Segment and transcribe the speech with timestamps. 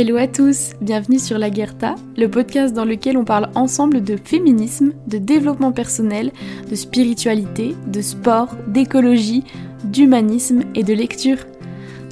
[0.00, 4.16] Hello à tous, bienvenue sur La Guerta, le podcast dans lequel on parle ensemble de
[4.16, 6.30] féminisme, de développement personnel,
[6.70, 9.42] de spiritualité, de sport, d'écologie,
[9.82, 11.38] d'humanisme et de lecture.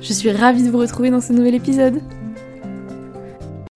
[0.02, 2.00] Je suis ravie de vous retrouver dans ce nouvel épisode.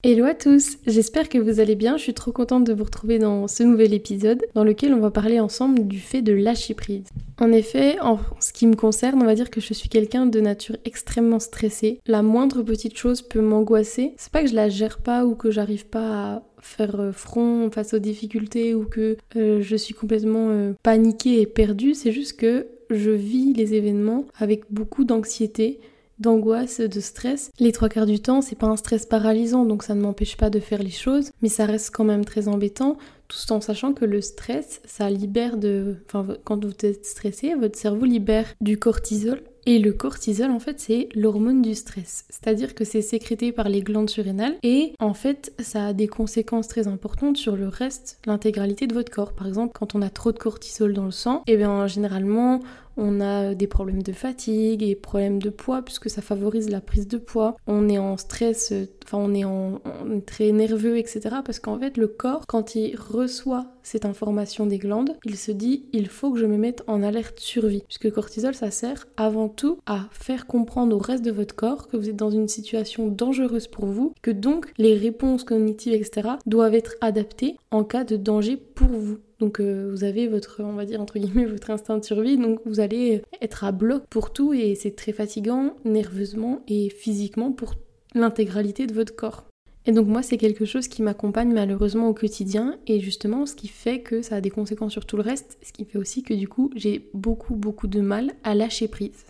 [0.03, 3.19] Hello à tous, j'espère que vous allez bien, je suis trop contente de vous retrouver
[3.19, 7.05] dans ce nouvel épisode dans lequel on va parler ensemble du fait de lâcher prise.
[7.39, 10.41] En effet, en ce qui me concerne, on va dire que je suis quelqu'un de
[10.41, 12.01] nature extrêmement stressée.
[12.07, 14.15] La moindre petite chose peut m'angoisser.
[14.17, 17.71] C'est pas que je la gère pas ou que j'arrive pas à faire euh, front
[17.71, 22.39] face aux difficultés ou que euh, je suis complètement euh, paniquée et perdue, c'est juste
[22.39, 25.79] que je vis les événements avec beaucoup d'anxiété
[26.21, 27.51] d'angoisse, de stress.
[27.59, 30.51] Les trois quarts du temps, c'est pas un stress paralysant, donc ça ne m'empêche pas
[30.51, 32.97] de faire les choses, mais ça reste quand même très embêtant,
[33.29, 35.97] tout en sachant que le stress, ça libère de...
[36.07, 39.41] Enfin, quand vous êtes stressé, votre cerveau libère du cortisol.
[39.67, 42.25] Et le cortisol, en fait, c'est l'hormone du stress.
[42.31, 46.67] C'est-à-dire que c'est sécrété par les glandes surrénales et en fait, ça a des conséquences
[46.67, 49.33] très importantes sur le reste, l'intégralité de votre corps.
[49.33, 52.61] Par exemple, quand on a trop de cortisol dans le sang, eh bien généralement,
[52.97, 57.09] on a des problèmes de fatigue et problèmes de poids puisque ça favorise la prise
[57.09, 57.57] de poids.
[57.67, 58.73] On est en stress,
[59.05, 59.81] enfin on est, en,
[60.27, 61.21] très nerveux, etc.
[61.45, 65.87] Parce qu'en fait le corps, quand il reçoit cette information des glandes, il se dit
[65.93, 67.83] il faut que je me mette en alerte survie.
[67.87, 71.89] Puisque le cortisol ça sert avant tout à faire comprendre au reste de votre corps
[71.89, 76.31] que vous êtes dans une situation dangereuse pour vous, que donc les réponses cognitives, etc.
[76.47, 79.19] doivent être adaptées en cas de danger pour vous.
[79.41, 82.61] Donc euh, vous avez votre, on va dire entre guillemets, votre instinct de survie, donc
[82.67, 87.75] vous allez être à bloc pour tout et c'est très fatigant nerveusement et physiquement pour
[88.15, 89.45] l'intégralité de votre corps.
[89.87, 93.69] Et donc moi c'est quelque chose qui m'accompagne malheureusement au quotidien et justement ce qui
[93.69, 96.35] fait que ça a des conséquences sur tout le reste, ce qui fait aussi que
[96.35, 99.25] du coup j'ai beaucoup beaucoup de mal à lâcher prise.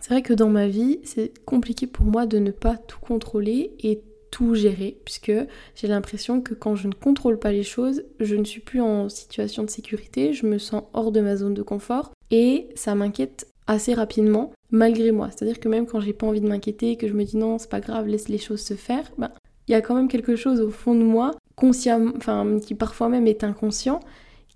[0.00, 3.76] C'est vrai que dans ma vie c'est compliqué pour moi de ne pas tout contrôler
[3.78, 4.02] et
[4.32, 5.30] tout gérer, puisque
[5.76, 9.08] j'ai l'impression que quand je ne contrôle pas les choses, je ne suis plus en
[9.08, 13.46] situation de sécurité, je me sens hors de ma zone de confort, et ça m'inquiète
[13.66, 15.28] assez rapidement, malgré moi.
[15.30, 17.70] C'est-à-dire que même quand j'ai pas envie de m'inquiéter, que je me dis non, c'est
[17.70, 19.30] pas grave, laisse les choses se faire, ben,
[19.68, 23.10] il y a quand même quelque chose au fond de moi, conscient, enfin, qui parfois
[23.10, 24.00] même est inconscient,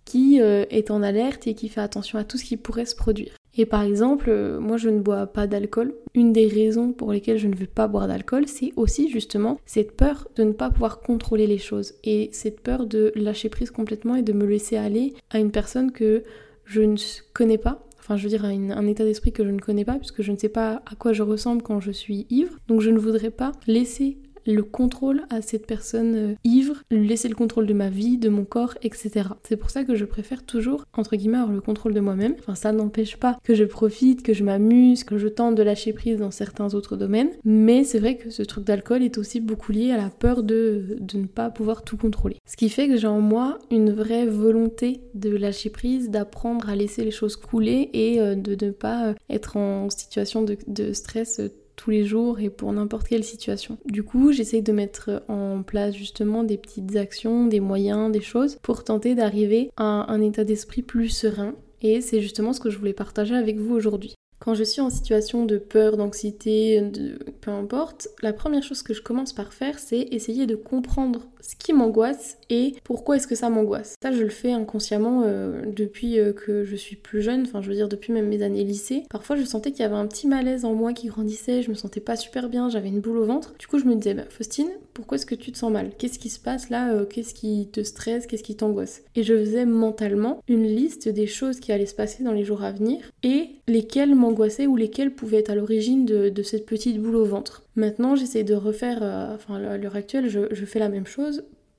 [0.07, 2.97] qui euh, est en alerte et qui fait attention à tout ce qui pourrait se
[2.97, 3.35] produire.
[3.59, 5.95] Et par exemple, euh, moi je ne bois pas d'alcool.
[6.15, 9.97] Une des raisons pour lesquelles je ne veux pas boire d'alcool, c'est aussi justement cette
[9.97, 14.17] peur de ne pas pouvoir contrôler les choses et cette peur de lâcher prise complètement
[14.17, 16.23] et de me laisser aller à une personne que
[16.65, 16.97] je ne
[17.33, 17.83] connais pas.
[17.99, 20.31] Enfin, je veux dire, à un état d'esprit que je ne connais pas, puisque je
[20.31, 22.57] ne sais pas à quoi je ressemble quand je suis ivre.
[22.69, 27.29] Donc, je ne voudrais pas laisser le contrôle à cette personne euh, ivre, lui laisser
[27.29, 29.29] le contrôle de ma vie, de mon corps, etc.
[29.43, 32.35] C'est pour ça que je préfère toujours, entre guillemets, avoir le contrôle de moi-même.
[32.39, 35.93] Enfin, ça n'empêche pas que je profite, que je m'amuse, que je tente de lâcher
[35.93, 39.73] prise dans certains autres domaines, mais c'est vrai que ce truc d'alcool est aussi beaucoup
[39.73, 42.37] lié à la peur de, de ne pas pouvoir tout contrôler.
[42.47, 46.77] Ce qui fait que j'ai en moi une vraie volonté de lâcher prise, d'apprendre à
[46.77, 50.93] laisser les choses couler et euh, de ne pas euh, être en situation de, de
[50.93, 51.41] stress
[51.77, 53.79] tous les jours et pour n'importe quelle situation.
[53.85, 58.59] Du coup, j'essaye de mettre en place justement des petites actions, des moyens, des choses
[58.63, 61.55] pour tenter d'arriver à un état d'esprit plus serein.
[61.83, 64.15] Et c'est justement ce que je voulais partager avec vous aujourd'hui.
[64.39, 68.93] Quand je suis en situation de peur, d'anxiété, de peu importe, la première chose que
[68.93, 73.35] je commence par faire, c'est essayer de comprendre ce qui m'angoisse et pourquoi est-ce que
[73.35, 73.95] ça m'angoisse.
[74.03, 77.69] Ça, je le fais inconsciemment euh, depuis euh, que je suis plus jeune, enfin je
[77.69, 79.05] veux dire depuis même mes années lycée.
[79.11, 81.75] Parfois, je sentais qu'il y avait un petit malaise en moi qui grandissait, je me
[81.75, 83.55] sentais pas super bien, j'avais une boule au ventre.
[83.59, 85.91] Du coup, je me disais, bah, Faustine, pourquoi est-ce que tu te sens mal?
[85.99, 89.05] Qu'est-ce qui se passe là euh, Qu'est-ce qui te stresse Qu'est-ce qui t'angoisse?
[89.15, 92.65] Et je faisais mentalement une liste des choses qui allaient se passer dans les jours
[92.65, 97.17] à venir et lesquelles m'angoissaient ou lesquelles pouvaient être à l'origine de, cette petite boule
[97.17, 97.65] au ventre.
[97.75, 99.03] Maintenant, j'essaie de refaire,
[99.35, 101.36] enfin à l'heure actuelle, je fais la même chose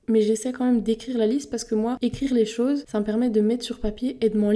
[0.08, 3.04] mais j'essaie quand même d'écrire la liste parce que moi, écrire les choses, ça me
[3.04, 4.50] permet de mettre sur papier et de m'en,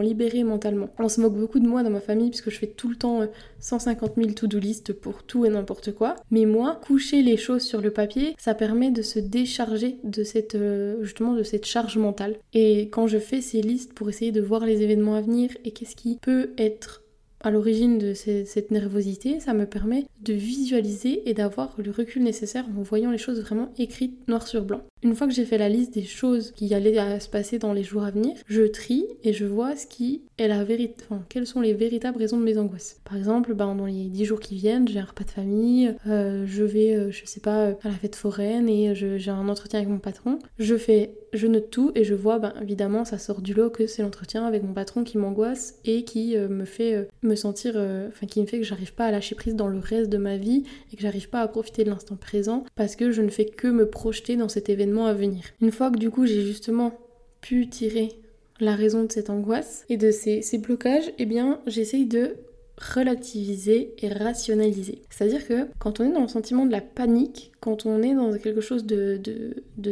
[0.00, 0.88] libérer mentalement.
[0.98, 3.26] On se moque beaucoup de moi dans ma famille puisque je fais tout le temps
[3.60, 6.16] 150 000 to-do list pour tout et n'importe quoi.
[6.30, 10.54] Mais moi, coucher les choses sur le papier, ça permet de se décharger de cette,
[10.54, 12.36] euh, de cette charge mentale.
[12.54, 15.70] Et quand je fais ces listes pour essayer de voir les événements à venir et
[15.70, 17.02] qu'est-ce qui peut être
[17.46, 22.64] à l'origine de cette nervosité, ça me permet de visualiser et d'avoir le recul nécessaire
[22.76, 24.80] en voyant les choses vraiment écrites noir sur blanc.
[25.02, 27.82] Une fois que j'ai fait la liste des choses qui allaient se passer dans les
[27.82, 31.46] jours à venir, je trie et je vois ce qui est la vérité, enfin, quelles
[31.46, 32.98] sont les véritables raisons de mes angoisses.
[33.04, 36.46] Par exemple, ben, dans les 10 jours qui viennent, j'ai un repas de famille, euh,
[36.46, 39.90] je vais, euh, je sais pas, à la fête foraine et j'ai un entretien avec
[39.90, 40.38] mon patron.
[40.58, 43.86] Je fais je note tout et je vois, ben, évidemment, ça sort du lot que
[43.86, 47.76] c'est l'entretien avec mon patron qui m'angoisse et qui euh, me fait euh, me sentir,
[48.08, 50.36] enfin, qui me fait que j'arrive pas à lâcher prise dans le reste de ma
[50.36, 53.44] vie et que j'arrive pas à profiter de l'instant présent parce que je ne fais
[53.44, 55.44] que me projeter dans cet événement à venir.
[55.60, 56.92] Une fois que du coup j'ai justement
[57.40, 58.18] pu tirer
[58.60, 62.36] la raison de cette angoisse et de ces, blocages, eh bien, j'essaye de
[62.78, 65.02] relativiser et rationaliser.
[65.08, 68.36] C'est-à-dire que quand on est dans le sentiment de la panique, quand on est dans
[68.36, 69.20] quelque chose de,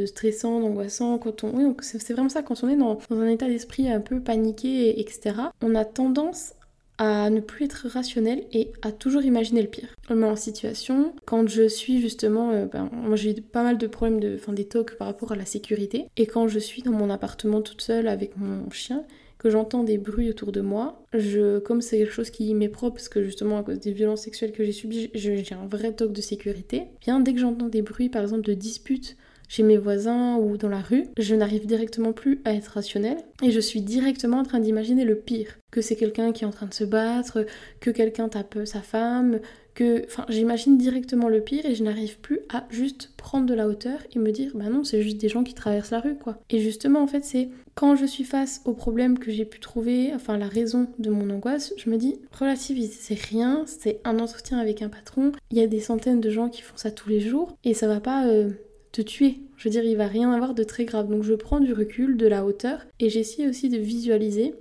[0.06, 1.56] stressant, d'angoissant, quand on...
[1.56, 5.00] Oui, c'est vraiment ça, quand on est dans, dans un état d'esprit un peu paniqué,
[5.00, 6.54] etc., on a tendance
[6.98, 9.88] à ne plus être rationnel et à toujours imaginer le pire.
[10.08, 13.78] Je me mets en situation, quand je suis justement, euh, ben, moi j'ai pas mal
[13.78, 16.82] de problèmes de, enfin des tocs par rapport à la sécurité, et quand je suis
[16.82, 19.04] dans mon appartement toute seule avec mon chien,
[19.38, 22.94] que j'entends des bruits autour de moi, je, comme c'est quelque chose qui m'est propre,
[22.94, 26.12] parce que justement à cause des violences sexuelles que j'ai subies, j'ai un vrai toc
[26.12, 29.16] de sécurité, bien dès que j'entends des bruits par exemple de disputes
[29.48, 33.50] chez mes voisins ou dans la rue, je n'arrive directement plus à être rationnelle et
[33.50, 35.58] je suis directement en train d'imaginer le pire.
[35.70, 37.46] Que c'est quelqu'un qui est en train de se battre,
[37.80, 39.40] que quelqu'un tape sa femme,
[39.74, 40.04] que.
[40.06, 43.98] Enfin, j'imagine directement le pire et je n'arrive plus à juste prendre de la hauteur
[44.14, 46.38] et me dire, bah non, c'est juste des gens qui traversent la rue, quoi.
[46.50, 50.12] Et justement, en fait, c'est quand je suis face au problème que j'ai pu trouver,
[50.14, 54.58] enfin la raison de mon angoisse, je me dis, relativise, c'est rien, c'est un entretien
[54.58, 57.20] avec un patron, il y a des centaines de gens qui font ça tous les
[57.20, 58.26] jours et ça va pas.
[58.26, 58.50] Euh,
[58.94, 59.40] te tuer.
[59.56, 61.08] Je veux dire, il va rien avoir de très grave.
[61.08, 64.54] Donc je prends du recul, de la hauteur, et j'essaie aussi de visualiser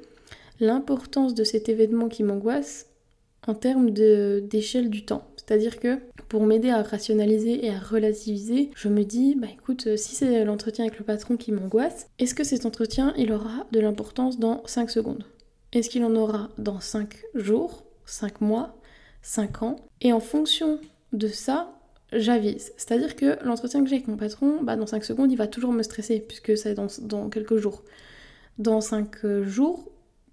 [0.59, 2.87] l'importance de cet événement qui m'angoisse
[3.47, 5.27] en termes d'échelle du temps.
[5.37, 5.99] C'est-à-dire que
[6.29, 10.45] pour m'aider à rationaliser et à relativiser, je me dis, bah écoute, euh, si c'est
[10.45, 14.63] l'entretien avec le patron qui m'angoisse, est-ce que cet entretien, il aura de l'importance dans
[14.65, 15.25] 5 secondes?
[15.73, 18.79] Est-ce qu'il en aura dans 5 jours, 5 mois,
[19.21, 19.75] 5 ans?
[20.01, 20.79] Et en fonction
[21.11, 21.77] de ça,
[22.15, 22.73] j'avise.
[22.77, 25.71] C'est-à-dire que l'entretien que j'ai avec mon patron, bah dans 5 secondes, il va toujours
[25.71, 27.83] me stresser, puisque c'est dans, dans quelques jours.
[28.57, 29.91] Dans 5 jours,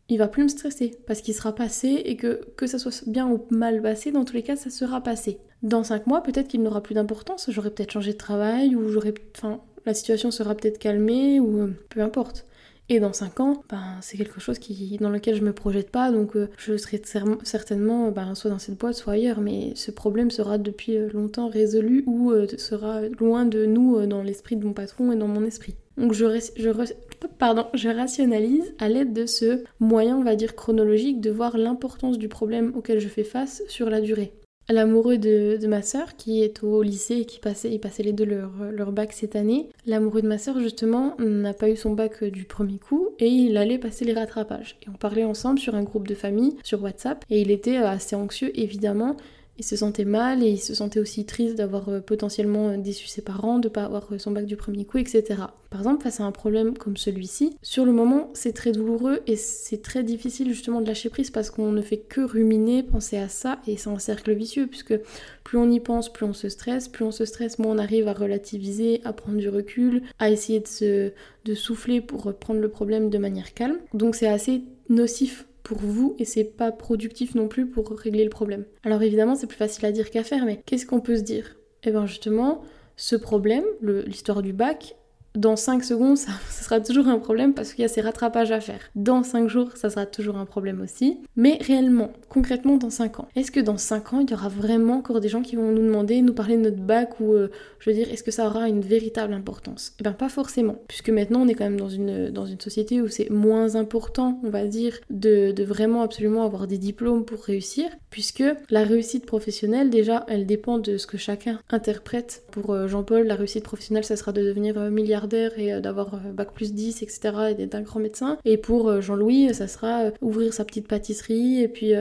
[0.08, 3.28] il va plus me stresser parce qu'il sera passé et que que ça soit bien
[3.28, 5.38] ou mal passé, dans tous les cas, ça sera passé.
[5.62, 9.14] Dans 5 mois, peut-être qu'il n'aura plus d'importance, j'aurai peut-être changé de travail ou j'aurai
[9.36, 12.46] enfin la situation sera peut-être calmée ou euh, peu importe.
[12.92, 16.10] Et dans 5 ans, ben, c'est quelque chose qui, dans lequel je me projette pas,
[16.10, 17.00] donc euh, je serai
[17.44, 21.48] certainement ben, soit dans cette boîte, soit ailleurs, mais ce problème sera depuis euh, longtemps
[21.48, 25.76] résolu ou sera loin de nous dans l'esprit de mon patron et dans mon esprit.
[25.98, 26.24] Donc je,
[26.56, 32.28] je rationalise à l'aide de ce moyen, on va dire, chronologique de voir l'importance du
[32.28, 34.32] problème auquel je fais face sur la durée.
[34.70, 38.24] L'amoureux de, ma sœur, qui est au lycée et qui passait, il passait les deux
[38.24, 42.22] leur, leur bac cette année, l'amoureux de ma sœur, justement, n'a pas eu son bac
[42.22, 44.76] du premier coup et il allait passer les rattrapages.
[44.82, 48.14] Et on parlait ensemble sur un groupe de famille, sur WhatsApp, et il était assez
[48.14, 49.16] anxieux, évidemment,
[49.60, 53.06] il se sentait mal et il se sentait aussi triste d'avoir euh, potentiellement euh, déçu
[53.06, 55.22] ses parents, de pas avoir euh, son bac du premier coup, etc.
[55.68, 59.36] Par exemple, face à un problème comme celui-ci, sur le moment, c'est très douloureux et
[59.36, 63.28] c'est très difficile justement de lâcher prise parce qu'on ne fait que ruminer, penser à
[63.28, 64.98] ça et c'est un cercle vicieux puisque
[65.44, 68.08] plus on y pense, plus on se stresse, plus on se stresse, moins on arrive
[68.08, 71.12] à relativiser, à prendre du recul, à essayer de se
[71.44, 73.78] de souffler pour prendre le problème de manière calme.
[73.92, 75.46] Donc c'est assez nocif
[75.78, 78.64] vous et c'est pas productif non plus pour régler le problème.
[78.82, 81.56] Alors évidemment, c'est plus facile à dire qu'à faire, mais qu'est-ce qu'on peut se dire?
[81.84, 82.62] Eh bien justement,
[82.96, 84.96] ce problème, l'histoire du bac,
[85.34, 88.60] dans 5 secondes, ça, sera toujours un problème parce qu'il y a ces rattrapages à
[88.60, 88.80] faire.
[88.94, 91.18] Dans 5 jours, ça sera toujours un problème aussi.
[91.36, 94.98] Mais réellement, concrètement, dans 5 ans, est-ce que dans 5 ans, il y aura vraiment
[94.98, 97.90] encore des gens qui vont nous demander, nous parler de notre bac ou, euh, je
[97.90, 99.94] veux dire, est-ce que ça aura une véritable importance?
[100.00, 100.76] Eh bien, pas forcément.
[100.88, 104.40] Puisque maintenant, on est quand même dans une, dans une société où c'est moins important,
[104.44, 107.88] on va dire, de, de vraiment absolument avoir des diplômes pour réussir.
[108.10, 112.42] Puisque la réussite professionnelle, déjà, elle dépend de ce que chacun interprète.
[112.50, 114.90] Pour euh, Jean-Paul, la réussite professionnelle, ça sera de devenir euh,
[115.32, 117.20] et euh, d'avoir euh, bac plus 10, etc.
[117.50, 118.38] et d'être un grand médecin.
[118.44, 121.92] Et pour euh, Jean-Louis, ça sera ouvrir sa petite pâtisserie et puis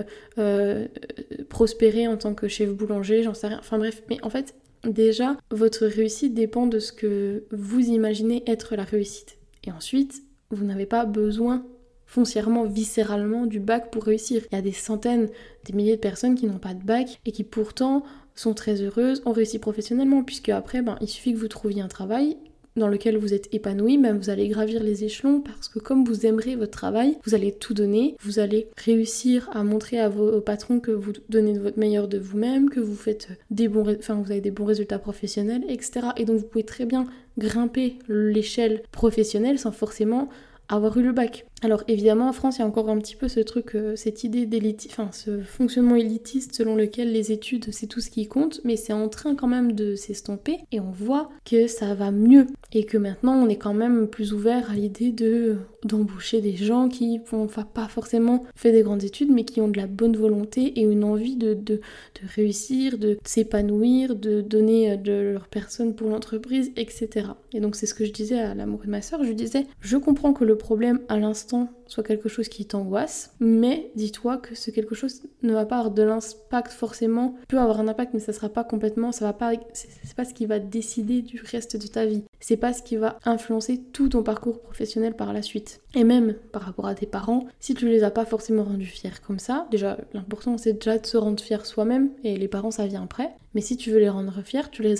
[1.49, 3.59] prospérer en tant que chef boulanger, j'en sais rien.
[3.59, 8.75] Enfin bref, mais en fait, déjà, votre réussite dépend de ce que vous imaginez être
[8.75, 9.37] la réussite.
[9.65, 11.65] Et ensuite, vous n'avez pas besoin
[12.05, 14.41] foncièrement, viscéralement du bac pour réussir.
[14.51, 15.29] Il y a des centaines,
[15.65, 19.21] des milliers de personnes qui n'ont pas de bac et qui pourtant sont très heureuses,
[19.25, 22.37] ont réussi professionnellement, puisque après, ben, il suffit que vous trouviez un travail
[22.75, 26.25] dans lequel vous êtes épanoui, ben vous allez gravir les échelons parce que comme vous
[26.25, 30.79] aimerez votre travail, vous allez tout donner, vous allez réussir à montrer à vos patrons
[30.79, 34.41] que vous donnez de votre meilleur de vous-même, que vous faites des bons, vous avez
[34.41, 36.07] des bons résultats professionnels, etc.
[36.17, 37.05] Et donc vous pouvez très bien
[37.37, 40.29] grimper l'échelle professionnelle sans forcément
[40.69, 41.45] avoir eu le bac.
[41.61, 44.23] Alors évidemment en France il y a encore un petit peu ce truc, euh, cette
[44.23, 48.61] idée d'élite, enfin ce fonctionnement élitiste selon lequel les études c'est tout ce qui compte,
[48.63, 52.47] mais c'est en train quand même de s'estomper et on voit que ça va mieux
[52.71, 56.87] et que maintenant on est quand même plus ouvert à l'idée de d'embaucher des gens
[56.87, 60.79] qui n'ont pas forcément fait des grandes études mais qui ont de la bonne volonté
[60.79, 65.93] et une envie de, de, de réussir, de s'épanouir, de donner euh, de leur personne
[65.93, 67.27] pour l'entreprise, etc.
[67.53, 69.97] Et donc c'est ce que je disais à l'amour de ma soeur, je disais je
[69.97, 71.48] comprends que le problème à l'instant
[71.87, 75.91] soit quelque chose qui t'angoisse, mais dis-toi que ce quelque chose ne va pas avoir
[75.91, 79.51] de l'impact forcément, peut avoir un impact, mais ça sera pas complètement, ça va pas,
[79.73, 82.23] c'est pas ce qui va décider du reste de ta vie.
[82.39, 85.81] C'est pas ce qui va influencer tout ton parcours professionnel par la suite.
[85.95, 89.11] Et même par rapport à tes parents, si tu les as pas forcément rendus fiers
[89.25, 92.87] comme ça, déjà l'important c'est déjà de se rendre fier soi-même et les parents ça
[92.87, 93.29] vient après.
[93.55, 94.95] Mais si tu veux les rendre fiers, tu les,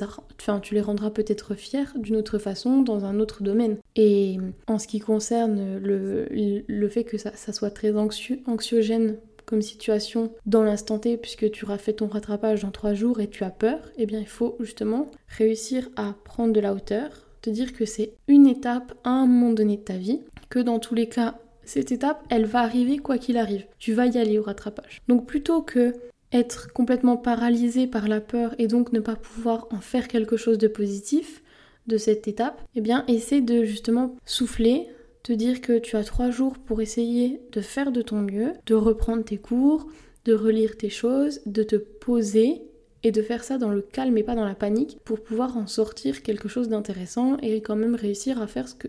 [0.62, 3.78] tu les rendras peut-être fiers d'une autre façon dans un autre domaine.
[3.96, 6.28] Et en ce qui concerne le,
[6.68, 11.66] le fait que ça, soit très anxieux, anxiogène comme situation dans l'instant T puisque tu
[11.66, 14.56] auras fait ton rattrapage dans trois jours et tu as peur, eh bien il faut
[14.60, 19.26] justement réussir à prendre de la hauteur, te dire que c'est une étape à un
[19.26, 22.98] moment donné de ta vie, que dans tous les cas cette étape elle va arriver
[22.98, 25.02] quoi qu'il arrive, tu vas y aller au rattrapage.
[25.08, 25.94] Donc plutôt que
[26.32, 30.58] être complètement paralysé par la peur et donc ne pas pouvoir en faire quelque chose
[30.58, 31.42] de positif
[31.88, 34.88] de cette étape, eh bien essaie de justement souffler,
[35.24, 38.76] te dire que tu as trois jours pour essayer de faire de ton mieux, de
[38.76, 39.88] reprendre tes cours,
[40.26, 42.62] de relire tes choses, de te poser
[43.04, 45.68] et de faire ça dans le calme et pas dans la panique pour pouvoir en
[45.68, 48.88] sortir quelque chose d'intéressant et quand même réussir à faire ce que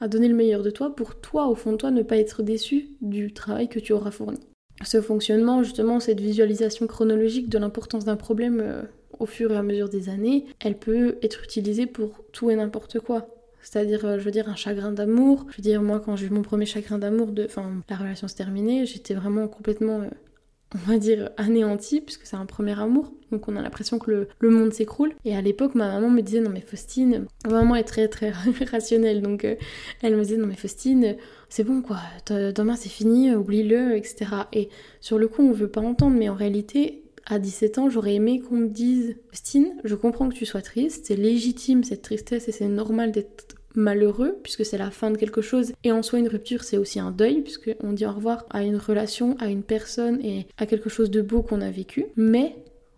[0.00, 2.42] à donner le meilleur de toi pour toi au fond de toi ne pas être
[2.42, 4.38] déçu du travail que tu auras fourni.
[4.84, 8.82] Ce fonctionnement justement cette visualisation chronologique de l'importance d'un problème euh,
[9.18, 13.00] au fur et à mesure des années, elle peut être utilisée pour tout et n'importe
[13.00, 13.28] quoi.
[13.62, 15.44] C'est-à-dire, euh, je veux dire, un chagrin d'amour.
[15.50, 17.30] Je veux dire, moi, quand j'ai eu mon premier chagrin d'amour,
[17.88, 20.08] la relation se terminée, j'étais vraiment complètement, euh,
[20.74, 23.12] on va dire, anéantie, puisque c'est un premier amour.
[23.30, 25.14] Donc, on a l'impression que le, monde s'écroule.
[25.24, 28.32] Et à l'époque, ma maman me disait, non, mais Faustine, ma maman est très, très
[28.70, 29.22] rationnelle.
[29.22, 29.54] Donc, euh,
[30.02, 31.16] elle me disait, non, mais Faustine,
[31.48, 34.26] c'est bon, quoi, demain c'est fini, oublie-le, etc.
[34.52, 34.68] Et
[35.00, 38.40] sur le coup, on veut pas entendre, mais en réalité, à 17 ans, j'aurais aimé
[38.40, 42.52] qu'on me dise Faustine, je comprends que tu sois triste, c'est légitime cette tristesse et
[42.52, 46.28] c'est normal d'être malheureux puisque c'est la fin de quelque chose et en soi une
[46.28, 49.62] rupture c'est aussi un deuil puisque on dit au revoir à une relation, à une
[49.62, 52.06] personne et à quelque chose de beau qu'on a vécu.
[52.16, 52.56] Mais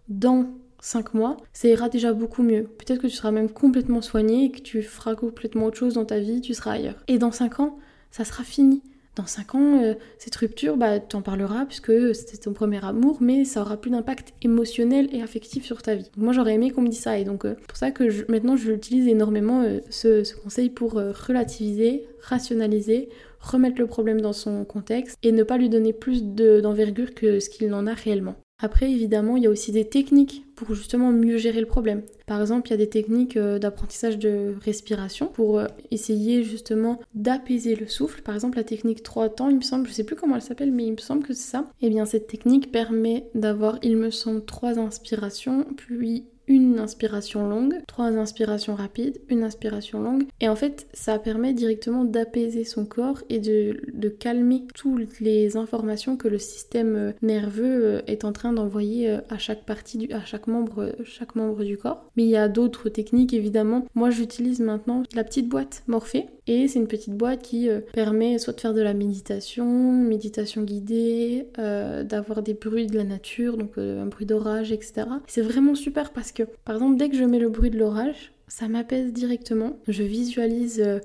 [0.08, 0.46] dans
[0.80, 2.64] 5 mois, ça ira déjà beaucoup mieux.
[2.64, 6.04] Peut-être que tu seras même complètement soigné et que tu feras complètement autre chose dans
[6.04, 7.02] ta vie, tu seras ailleurs.
[7.08, 7.78] Et dans 5 ans,
[8.10, 8.82] ça sera fini
[9.18, 13.18] dans 5 ans, euh, cette rupture, bah, tu en parleras puisque c'était ton premier amour,
[13.20, 16.10] mais ça aura plus d'impact émotionnel et affectif sur ta vie.
[16.16, 18.56] moi, j'aurais aimé qu'on me dise ça, et donc c'est euh, pour ça que maintenant,
[18.56, 23.08] je l'utilise énormément, euh, ce, conseil, pour relativiser, rationaliser,
[23.40, 27.50] remettre le problème dans son contexte et ne pas lui donner plus d'envergure que ce
[27.50, 28.36] qu'il en a réellement.
[28.60, 32.02] Après, évidemment, il y a aussi des techniques pour justement mieux gérer le problème.
[32.26, 36.98] Par exemple, il y a des techniques euh, d'apprentissage de respiration pour euh, essayer justement
[37.14, 38.20] d'apaiser le souffle.
[38.22, 40.72] Par exemple, la technique 3 temps, il me semble, je sais plus comment elle s'appelle,
[40.72, 41.66] mais il me semble que c'est ça.
[41.80, 47.46] Et eh bien, cette technique permet d'avoir, il me semble, trois inspirations, puis une inspiration
[47.46, 50.24] longue, trois inspirations rapides, une inspiration longue.
[50.40, 53.76] Et en fait, ça permet directement d'apaiser son corps et de,
[54.18, 59.20] calmer toutes les informations que le système euh, nerveux euh, est en train d'envoyer euh,
[59.28, 62.04] à chaque partie, du, à chaque membre, chaque membre du corps.
[62.16, 63.86] Mais il y a d'autres techniques évidemment.
[63.94, 68.54] Moi, j'utilise maintenant la petite boîte Morphée et c'est une petite boîte qui permet soit
[68.54, 74.06] de faire de la méditation, méditation guidée, d'avoir des bruits de la nature, donc un
[74.06, 75.06] bruit d'orage, etc.
[75.26, 78.32] C'est vraiment super parce que, par exemple, dès que je mets le bruit de l'orage,
[78.48, 79.78] ça m'apaise directement.
[79.88, 81.00] Je visualise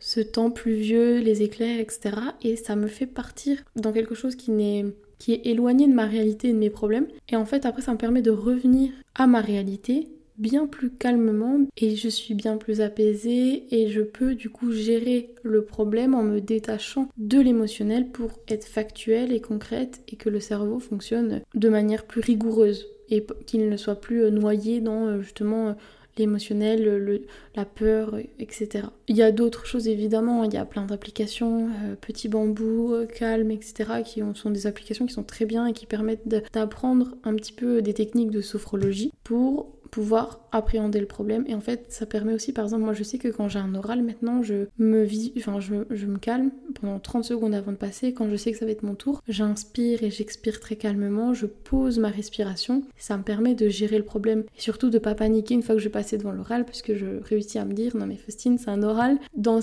[0.00, 2.16] ce temps pluvieux, les éclairs, etc.
[2.42, 4.84] Et ça me fait partir dans quelque chose qui n'est
[5.18, 7.06] qui est éloigné de ma réalité et de mes problèmes.
[7.30, 11.60] Et en fait, après, ça me permet de revenir à ma réalité bien plus calmement
[11.76, 16.22] et je suis bien plus apaisée et je peux du coup gérer le problème en
[16.22, 21.68] me détachant de l'émotionnel pour être factuelle et concrète et que le cerveau fonctionne de
[21.68, 25.72] manière plus rigoureuse et qu'il ne soit plus euh, noyé dans euh, justement euh,
[26.16, 27.22] l'émotionnel,
[27.56, 28.86] la peur, etc.
[29.08, 31.70] Il y a d'autres choses évidemment, il y a plein d'applications,
[32.00, 36.28] Petit Bambou, Calme, etc., qui sont des applications qui sont très bien et qui permettent
[36.52, 41.44] d'apprendre un petit peu des techniques de sophrologie pour pouvoir appréhender le problème.
[41.46, 43.76] Et en fait, ça permet aussi, par exemple, moi je sais que quand j'ai un
[43.76, 47.76] oral maintenant, je me, vis, enfin, je, je, me calme pendant 30 secondes avant de
[47.76, 48.12] passer.
[48.12, 51.46] Quand je sais que ça va être mon tour, j'inspire et j'expire très calmement, je
[51.46, 52.82] pose ma respiration.
[52.98, 55.80] Ça me permet de gérer le problème et surtout de pas paniquer une fois que
[55.80, 58.82] je passé devant l'oral, puisque je réussis à me dire non mais Faustine, c'est un
[58.82, 59.18] oral.
[59.36, 59.60] Dans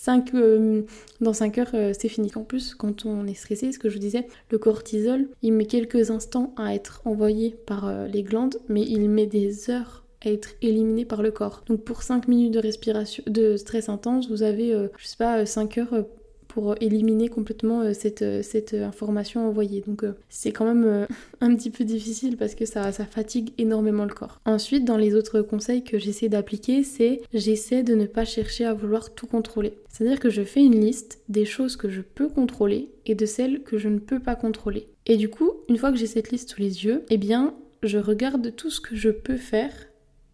[0.00, 0.82] 5, euh,
[1.20, 2.32] dans 5 heures, euh, c'est fini.
[2.34, 5.66] En plus, quand on est stressé, ce que je vous disais, le cortisol, il met
[5.66, 10.30] quelques instants à être envoyé par euh, les glandes, mais il met des heures à
[10.30, 11.64] être éliminé par le corps.
[11.66, 15.78] Donc pour 5 minutes de respiration, de stress intense, vous avez, je sais pas, 5
[15.78, 16.06] heures
[16.50, 19.82] pour éliminer complètement euh, cette, euh, cette euh, information envoyée.
[19.86, 21.06] Donc c'est quand même
[21.40, 24.40] un petit peu difficile parce que ça, ça fatigue énormément le corps.
[24.44, 28.74] Ensuite, dans les autres conseils que j'essaie d'appliquer, c'est j'essaie de ne pas chercher à
[28.74, 29.74] vouloir tout contrôler.
[29.88, 33.62] C'est-à-dire que je fais une liste des choses que je peux contrôler et de celles
[33.62, 34.88] que je ne peux pas contrôler.
[35.06, 37.98] Et du coup, une fois que j'ai cette liste sous les yeux, eh bien, je
[37.98, 39.72] regarde tout ce que je peux faire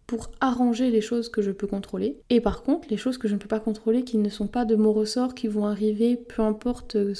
[0.07, 2.17] pour arranger les choses que je peux contrôler.
[2.29, 4.63] Et par contre, les choses que je ne peux pas contrôler, qui ne sont pas
[4.63, 7.13] de mon ressort, qui vont arriver, peu importe euh,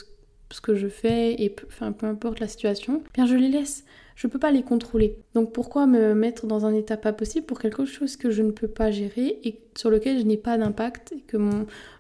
[0.52, 1.68] ce que je fais et peu,
[2.06, 3.84] importe la situation, eh bien je les laisse.
[4.16, 5.20] Je peux pas les contrôler.
[5.36, 8.52] Donc pourquoi me mettre dans un état pas possible pour quelque chose que je ne
[8.52, 11.38] peux pas gérer et sur lequel je n'ai pas d'impact et que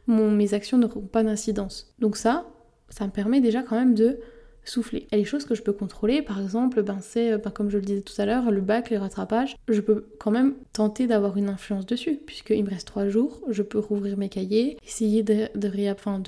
[0.07, 1.93] mes actions n'auront pas d'incidence?
[1.99, 2.47] Donc ça,
[2.89, 4.19] ça me permet déjà quand même de
[4.69, 5.07] souffler.
[5.11, 7.83] Et les choses que je peux contrôler, par exemple, ben c'est, ben comme je le
[7.83, 11.49] disais tout à l'heure, le bac, les rattrapages, je peux quand même tenter d'avoir une
[11.49, 16.23] influence dessus, puisqu'il me reste trois jours, je peux rouvrir mes cahiers, essayer de, réapprendre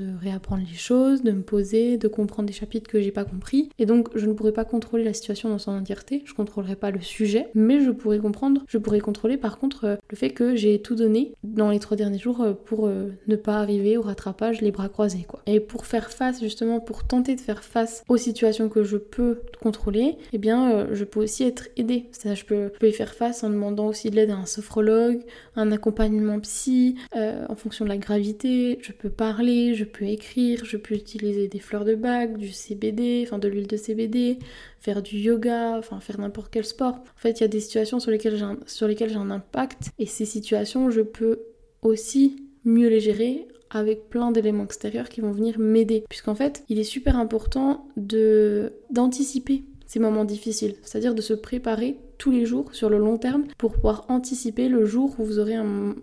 [0.60, 3.69] les choses, de me poser, de comprendre des chapitres que j'ai pas compris.
[3.79, 6.91] Et donc, je ne pourrais pas contrôler la situation dans son entièreté, je contrôlerai pas
[6.91, 10.55] le sujet, mais je pourrais comprendre, je pourrais contrôler par contre euh, le fait que
[10.55, 14.01] j'ai tout donné dans les trois derniers jours euh, pour euh, ne pas arriver au
[14.01, 15.41] rattrapage les bras croisés, quoi.
[15.46, 20.17] Et pour faire face, justement, pour tenter de faire face aussi que je peux contrôler,
[20.33, 22.05] eh bien, euh, je peux aussi être aidée.
[22.12, 25.21] C'est-à-dire, je peux, y faire face en demandant aussi de l'aide à un sophrologue,
[25.55, 28.79] un accompagnement psy, euh, en fonction de la gravité.
[28.81, 33.24] Je peux parler, je peux écrire, je peux utiliser des fleurs de bague, du CBD,
[33.25, 34.39] enfin de l'huile de CBD,
[34.79, 36.95] faire du yoga, enfin faire n'importe quel sport.
[36.95, 39.31] En fait, il y a des situations sur lesquelles j'ai un, sur lesquelles j'ai un
[39.31, 41.41] impact, et ces situations, je peux
[41.81, 46.03] aussi mieux les gérer avec plein d'éléments extérieurs qui vont venir m'aider.
[46.09, 51.97] Puisqu'en fait, il est super important de d'anticiper ces moments difficiles, c'est-à-dire de se préparer
[52.19, 55.55] tous les jours sur le long terme pour pouvoir anticiper le jour où vous aurez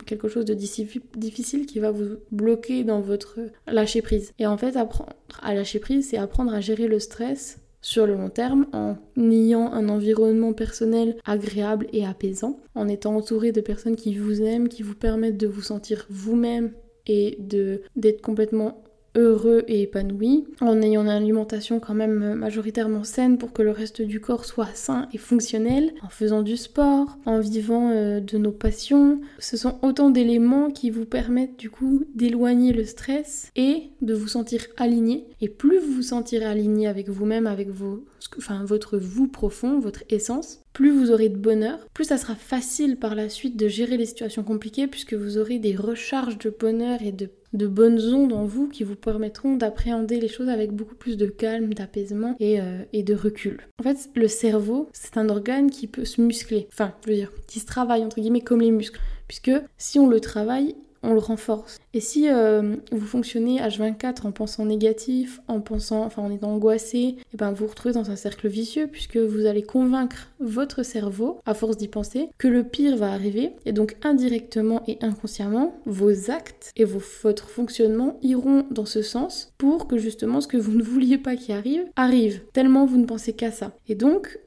[0.06, 4.32] quelque chose de difficile qui va vous bloquer dans votre lâcher prise.
[4.40, 8.14] Et en fait, apprendre à lâcher prise, c'est apprendre à gérer le stress sur le
[8.14, 13.94] long terme en ayant un environnement personnel agréable et apaisant, en étant entouré de personnes
[13.94, 16.72] qui vous aiment, qui vous permettent de vous sentir vous-même
[17.06, 18.82] et de d'être complètement
[19.16, 24.02] heureux et épanoui, en ayant une alimentation quand même majoritairement saine pour que le reste
[24.02, 28.52] du corps soit sain et fonctionnel, en faisant du sport, en vivant euh, de nos
[28.52, 29.20] passions.
[29.38, 34.28] Ce sont autant d'éléments qui vous permettent du coup d'éloigner le stress et de vous
[34.28, 35.26] sentir aligné.
[35.40, 38.04] Et plus vous vous sentirez aligné avec vous-même, avec vos,
[38.38, 42.98] enfin, votre vous profond, votre essence, plus vous aurez de bonheur, plus ça sera facile
[42.98, 47.00] par la suite de gérer les situations compliquées puisque vous aurez des recharges de bonheur
[47.00, 51.16] et de, bonnes ondes en vous qui vous permettront d'appréhender les choses avec beaucoup plus
[51.16, 53.68] de calme, d'apaisement et, euh, et, de recul.
[53.78, 57.32] En fait, le cerveau, c'est un organe qui peut se muscler, enfin, je veux dire,
[57.46, 59.00] qui se travaille entre guillemets comme les muscles.
[59.28, 60.76] Puisque si on le travaille,
[61.06, 61.78] on le renforce.
[61.94, 66.98] Et si euh, vous fonctionnez H24 en pensant négatif, en pensant, enfin en étant angoissé,
[66.98, 70.82] et eh ben vous vous retrouvez dans un cercle vicieux puisque vous allez convaincre votre
[70.82, 73.52] cerveau, à force d'y penser, que le pire va arriver.
[73.64, 79.86] Et donc indirectement et inconsciemment, vos actes et votre fonctionnement iront dans ce sens pour
[79.86, 82.42] que justement ce que vous ne vouliez pas qui arrive, arrive.
[82.52, 83.72] Tellement vous ne pensez qu'à ça.
[83.88, 84.38] Et donc,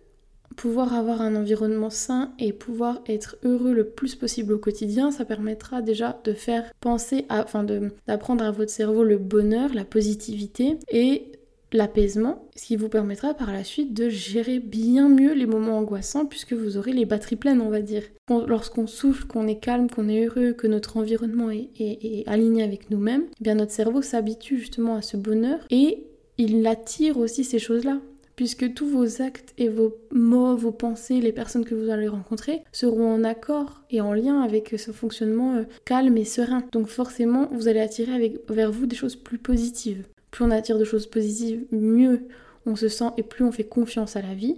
[0.59, 5.23] pouvoir avoir un environnement sain et pouvoir être heureux le plus possible au quotidien, ça
[5.23, 7.65] permettra déjà de faire penser, à, enfin
[8.07, 11.31] d'apprendre à votre cerveau le bonheur, la positivité et
[11.71, 16.25] l'apaisement, ce qui vous permettra par la suite de gérer bien mieux les moments angoissants
[16.25, 18.03] puisque vous aurez les batteries pleines, on va dire.
[18.29, 22.91] Lorsqu'on souffle, qu'on est calme, qu'on est heureux, que notre environnement est, est aligné avec
[22.91, 26.03] nous-mêmes, eh bien notre cerveau s'habitue justement à ce bonheur et
[26.37, 28.01] il attire aussi ces choses-là
[28.39, 32.61] puisque tous vos actes et vos mots, vos pensées, les personnes que vous allez rencontrer
[32.71, 36.63] seront en accord et en lien avec ce fonctionnement euh, calme et serein.
[36.71, 40.05] Donc forcément, vous allez attirer vers vous des choses plus positives.
[40.31, 42.29] Plus on attire de choses positives, mieux
[42.65, 44.55] on se sent et plus on fait confiance à la vie.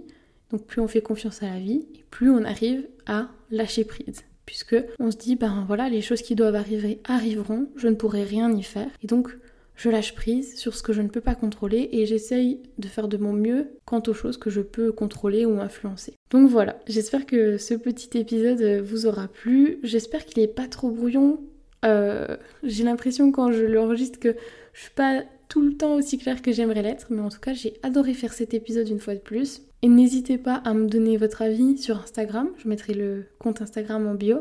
[0.52, 4.22] Donc plus on fait confiance à la vie, et plus on arrive à lâcher prise.
[4.46, 8.22] Puisque on se dit, ben voilà, les choses qui doivent arriver arriveront, je ne pourrai
[8.22, 8.90] rien y faire.
[9.02, 9.36] Et donc
[9.76, 13.08] je lâche prise sur ce que je ne peux pas contrôler et j'essaye de faire
[13.08, 16.14] de mon mieux quant aux choses que je peux contrôler ou influencer.
[16.30, 19.78] Donc voilà, j'espère que ce petit épisode vous aura plu.
[19.82, 21.40] J'espère qu'il n'est pas trop brouillon.
[21.84, 24.36] Euh, j'ai l'impression quand je l'enregistre que
[24.72, 27.52] je suis pas tout le temps aussi claire que j'aimerais l'être, mais en tout cas
[27.52, 29.62] j'ai adoré faire cet épisode une fois de plus.
[29.82, 34.06] Et n'hésitez pas à me donner votre avis sur Instagram, je mettrai le compte Instagram
[34.06, 34.38] en bio,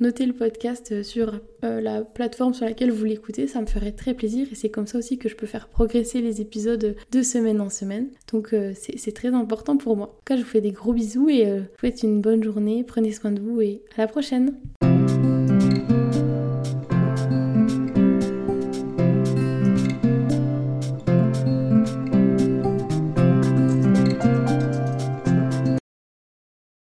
[0.00, 4.14] noter le podcast sur euh, la plateforme sur laquelle vous l'écoutez, ça me ferait très
[4.14, 7.60] plaisir et c'est comme ça aussi que je peux faire progresser les épisodes de semaine
[7.60, 8.08] en semaine.
[8.32, 10.06] Donc euh, c'est très important pour moi.
[10.06, 12.84] En tout cas, je vous fais des gros bisous et euh, vous une bonne journée,
[12.84, 14.54] prenez soin de vous et à la prochaine